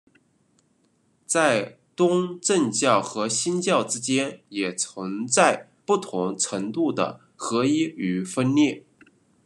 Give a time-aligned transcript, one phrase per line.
[1.27, 8.83] 在东正教和新教之间也存在不同程度的合一与分裂。